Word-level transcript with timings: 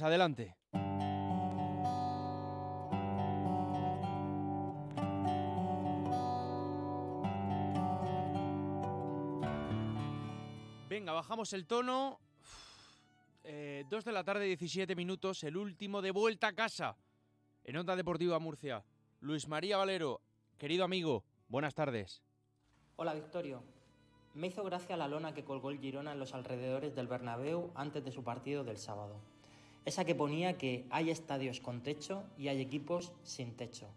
Adelante. 0.00 0.56
Venga, 10.88 11.12
bajamos 11.12 11.52
el 11.52 11.66
tono. 11.66 12.20
Eh, 13.44 13.84
dos 13.90 14.04
de 14.04 14.12
la 14.12 14.24
tarde, 14.24 14.46
17 14.46 14.94
minutos, 14.94 15.42
el 15.42 15.56
último 15.56 16.00
de 16.00 16.10
vuelta 16.10 16.48
a 16.48 16.52
casa. 16.54 16.96
En 17.64 17.76
Onda 17.76 17.96
Deportiva 17.96 18.38
Murcia. 18.38 18.84
Luis 19.20 19.46
María 19.48 19.76
Valero, 19.76 20.20
querido 20.58 20.84
amigo, 20.84 21.24
buenas 21.48 21.74
tardes. 21.74 22.22
Hola 22.96 23.14
Victorio. 23.14 23.62
Me 24.34 24.48
hizo 24.48 24.64
gracia 24.64 24.96
la 24.96 25.08
lona 25.08 25.34
que 25.34 25.44
colgó 25.44 25.70
el 25.70 25.78
Girona 25.78 26.12
en 26.12 26.18
los 26.18 26.34
alrededores 26.34 26.94
del 26.94 27.08
Bernabéu 27.08 27.70
antes 27.74 28.04
de 28.04 28.12
su 28.12 28.24
partido 28.24 28.64
del 28.64 28.78
sábado. 28.78 29.20
Esa 29.84 30.04
que 30.04 30.14
ponía 30.14 30.58
que 30.58 30.86
hay 30.90 31.10
estadios 31.10 31.60
con 31.60 31.82
techo 31.82 32.22
y 32.38 32.48
hay 32.48 32.60
equipos 32.60 33.12
sin 33.24 33.56
techo. 33.56 33.88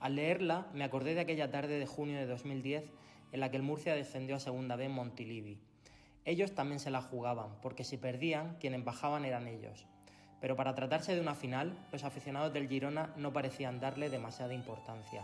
Al 0.00 0.16
leerla 0.16 0.66
me 0.74 0.82
acordé 0.82 1.14
de 1.14 1.20
aquella 1.20 1.50
tarde 1.50 1.78
de 1.78 1.86
junio 1.86 2.18
de 2.18 2.26
2010 2.26 2.90
en 3.32 3.40
la 3.40 3.50
que 3.50 3.56
el 3.56 3.62
Murcia 3.62 3.94
descendió 3.94 4.36
a 4.36 4.40
Segunda 4.40 4.74
B 4.74 4.86
en 4.86 4.92
Montilivi. 4.92 5.58
Ellos 6.24 6.52
también 6.52 6.80
se 6.80 6.90
la 6.90 7.00
jugaban, 7.00 7.50
porque 7.62 7.84
si 7.84 7.96
perdían, 7.96 8.56
quienes 8.60 8.84
bajaban 8.84 9.24
eran 9.24 9.46
ellos. 9.46 9.86
Pero 10.40 10.56
para 10.56 10.74
tratarse 10.74 11.14
de 11.14 11.20
una 11.20 11.34
final, 11.34 11.76
los 11.92 12.04
aficionados 12.04 12.52
del 12.52 12.68
Girona 12.68 13.12
no 13.16 13.32
parecían 13.32 13.78
darle 13.78 14.10
demasiada 14.10 14.54
importancia. 14.54 15.22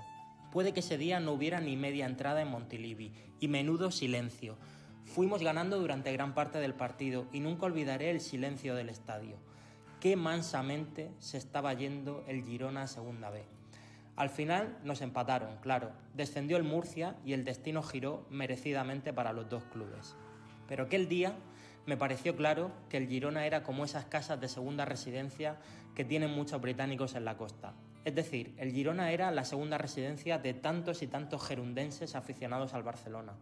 Puede 0.52 0.72
que 0.72 0.80
ese 0.80 0.98
día 0.98 1.20
no 1.20 1.32
hubiera 1.32 1.60
ni 1.60 1.76
media 1.76 2.06
entrada 2.06 2.42
en 2.42 2.48
Montilivi, 2.48 3.12
y 3.40 3.48
menudo 3.48 3.90
silencio. 3.90 4.56
Fuimos 5.04 5.42
ganando 5.42 5.78
durante 5.78 6.12
gran 6.12 6.34
parte 6.34 6.58
del 6.58 6.74
partido 6.74 7.26
y 7.32 7.40
nunca 7.40 7.66
olvidaré 7.66 8.10
el 8.10 8.20
silencio 8.20 8.74
del 8.74 8.88
estadio. 8.88 9.36
Qué 10.00 10.14
mansamente 10.14 11.10
se 11.20 11.38
estaba 11.38 11.72
yendo 11.72 12.22
el 12.28 12.44
Girona 12.44 12.82
a 12.82 12.86
Segunda 12.86 13.30
B. 13.30 13.44
Al 14.14 14.28
final 14.28 14.76
nos 14.84 15.00
empataron, 15.00 15.56
claro. 15.62 15.90
Descendió 16.14 16.58
el 16.58 16.64
Murcia 16.64 17.16
y 17.24 17.32
el 17.32 17.44
destino 17.44 17.82
giró 17.82 18.26
merecidamente 18.28 19.14
para 19.14 19.32
los 19.32 19.48
dos 19.48 19.64
clubes. 19.64 20.14
Pero 20.68 20.84
aquel 20.84 21.08
día 21.08 21.34
me 21.86 21.96
pareció 21.96 22.36
claro 22.36 22.72
que 22.90 22.98
el 22.98 23.08
Girona 23.08 23.46
era 23.46 23.62
como 23.62 23.84
esas 23.84 24.04
casas 24.04 24.38
de 24.38 24.48
segunda 24.48 24.84
residencia 24.84 25.56
que 25.94 26.04
tienen 26.04 26.30
muchos 26.30 26.60
británicos 26.60 27.14
en 27.14 27.24
la 27.24 27.38
costa. 27.38 27.72
Es 28.04 28.14
decir, 28.14 28.54
el 28.58 28.72
Girona 28.72 29.12
era 29.12 29.30
la 29.30 29.44
segunda 29.44 29.78
residencia 29.78 30.38
de 30.38 30.52
tantos 30.52 31.02
y 31.02 31.06
tantos 31.06 31.42
gerundenses 31.42 32.16
aficionados 32.16 32.74
al 32.74 32.82
Barcelona. 32.82 33.32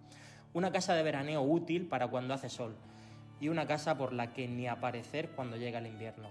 Una 0.52 0.70
casa 0.70 0.94
de 0.94 1.02
veraneo 1.02 1.42
útil 1.42 1.86
para 1.88 2.06
cuando 2.06 2.32
hace 2.32 2.48
sol 2.48 2.76
y 3.44 3.50
una 3.50 3.66
casa 3.66 3.98
por 3.98 4.14
la 4.14 4.32
que 4.32 4.48
ni 4.48 4.66
aparecer 4.66 5.32
cuando 5.32 5.58
llega 5.58 5.78
el 5.78 5.86
invierno. 5.86 6.30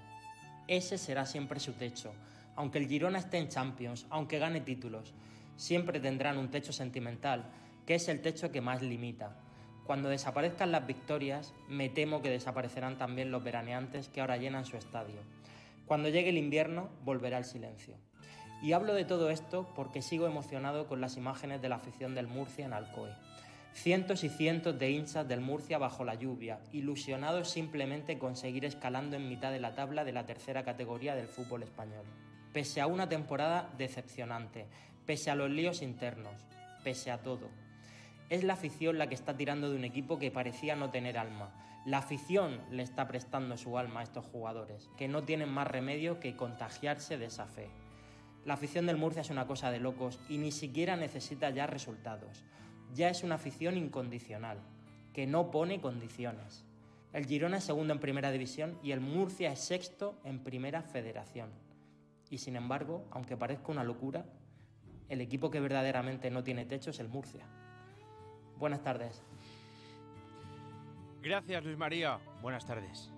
Ese 0.67 0.97
será 0.97 1.27
siempre 1.27 1.59
su 1.59 1.73
techo. 1.73 2.11
Aunque 2.55 2.79
el 2.79 2.87
Girona 2.87 3.19
esté 3.19 3.37
en 3.37 3.49
Champions, 3.49 4.07
aunque 4.09 4.39
gane 4.39 4.61
títulos, 4.61 5.13
siempre 5.55 5.99
tendrán 5.99 6.39
un 6.39 6.49
techo 6.49 6.73
sentimental, 6.73 7.45
que 7.85 7.93
es 7.93 8.07
el 8.07 8.23
techo 8.23 8.51
que 8.51 8.61
más 8.61 8.81
limita. 8.81 9.37
Cuando 9.85 10.09
desaparezcan 10.09 10.71
las 10.71 10.87
victorias, 10.87 11.53
me 11.69 11.87
temo 11.87 12.23
que 12.23 12.31
desaparecerán 12.31 12.97
también 12.97 13.29
los 13.29 13.43
veraneantes 13.43 14.09
que 14.09 14.19
ahora 14.19 14.37
llenan 14.37 14.65
su 14.65 14.77
estadio. 14.77 15.21
Cuando 15.85 16.09
llegue 16.09 16.31
el 16.31 16.39
invierno, 16.39 16.89
volverá 17.05 17.37
el 17.37 17.45
silencio. 17.45 17.93
Y 18.63 18.71
hablo 18.73 18.95
de 18.95 19.05
todo 19.05 19.29
esto 19.29 19.71
porque 19.75 20.01
sigo 20.01 20.25
emocionado 20.25 20.87
con 20.87 20.99
las 20.99 21.15
imágenes 21.15 21.61
de 21.61 21.69
la 21.69 21.75
afición 21.75 22.15
del 22.15 22.25
Murcia 22.25 22.65
en 22.65 22.73
Alcoy. 22.73 23.11
Cientos 23.73 24.23
y 24.23 24.29
cientos 24.29 24.77
de 24.77 24.91
hinchas 24.91 25.27
del 25.27 25.41
Murcia 25.41 25.77
bajo 25.77 26.03
la 26.05 26.15
lluvia, 26.15 26.59
ilusionados 26.71 27.49
simplemente 27.49 28.19
con 28.19 28.35
seguir 28.35 28.65
escalando 28.65 29.15
en 29.15 29.27
mitad 29.27 29.51
de 29.51 29.59
la 29.59 29.73
tabla 29.73 30.05
de 30.05 30.13
la 30.13 30.25
tercera 30.25 30.63
categoría 30.63 31.15
del 31.15 31.27
fútbol 31.27 31.63
español. 31.63 32.05
Pese 32.53 32.81
a 32.81 32.87
una 32.87 33.09
temporada 33.09 33.73
decepcionante, 33.77 34.67
pese 35.05 35.31
a 35.31 35.35
los 35.35 35.49
líos 35.49 35.81
internos, 35.81 36.45
pese 36.83 37.09
a 37.09 37.23
todo, 37.23 37.49
es 38.29 38.43
la 38.43 38.53
afición 38.53 38.97
la 38.97 39.07
que 39.07 39.15
está 39.15 39.35
tirando 39.35 39.69
de 39.69 39.75
un 39.75 39.83
equipo 39.83 40.17
que 40.17 40.31
parecía 40.31 40.75
no 40.75 40.91
tener 40.91 41.17
alma. 41.17 41.51
La 41.85 41.97
afición 41.97 42.61
le 42.71 42.83
está 42.83 43.07
prestando 43.07 43.57
su 43.57 43.77
alma 43.77 43.99
a 43.99 44.03
estos 44.03 44.25
jugadores, 44.25 44.89
que 44.97 45.07
no 45.07 45.23
tienen 45.23 45.49
más 45.49 45.67
remedio 45.67 46.19
que 46.19 46.35
contagiarse 46.35 47.17
de 47.17 47.25
esa 47.25 47.47
fe. 47.47 47.69
La 48.45 48.53
afición 48.53 48.85
del 48.85 48.97
Murcia 48.97 49.21
es 49.21 49.29
una 49.29 49.47
cosa 49.47 49.71
de 49.71 49.79
locos 49.79 50.19
y 50.29 50.37
ni 50.37 50.51
siquiera 50.51 50.95
necesita 50.95 51.49
ya 51.49 51.67
resultados. 51.67 52.43
Ya 52.93 53.09
es 53.09 53.23
una 53.23 53.35
afición 53.35 53.77
incondicional, 53.77 54.59
que 55.13 55.25
no 55.25 55.51
pone 55.51 55.81
condiciones. 55.81 56.63
El 57.11 57.25
Girona 57.25 57.57
es 57.57 57.63
segundo 57.63 57.93
en 57.93 57.99
primera 57.99 58.31
división 58.31 58.77
y 58.83 58.91
el 58.91 58.99
Murcia 58.99 59.51
es 59.51 59.59
sexto 59.59 60.19
en 60.23 60.39
primera 60.39 60.81
federación. 60.81 61.49
Y 62.29 62.39
sin 62.39 62.55
embargo, 62.55 63.05
aunque 63.11 63.37
parezca 63.37 63.71
una 63.71 63.83
locura, 63.83 64.25
el 65.09 65.21
equipo 65.21 65.51
que 65.51 65.59
verdaderamente 65.59 66.31
no 66.31 66.43
tiene 66.43 66.65
techo 66.65 66.89
es 66.89 66.99
el 66.99 67.09
Murcia. 67.09 67.45
Buenas 68.57 68.81
tardes. 68.81 69.23
Gracias, 71.21 71.63
Luis 71.63 71.77
María. 71.77 72.19
Buenas 72.41 72.65
tardes. 72.65 73.11